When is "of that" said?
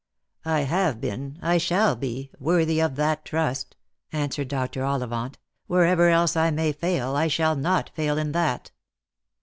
2.81-3.23